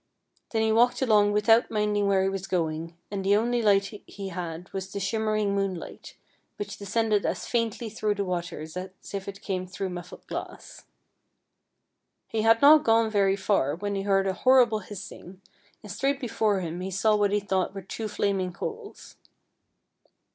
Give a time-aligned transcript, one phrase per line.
[0.49, 4.01] Then he walked along without minding where he was go ing, and the only light
[4.07, 6.15] he had was the shimmer ing moonlight,
[6.55, 10.85] which descended as faintly through the waters as if it came through muffled glass.
[12.27, 15.39] He had not gone very far when he heard a horrible hissing,
[15.83, 19.17] and straight before him he saw what he thought were two flaming coals.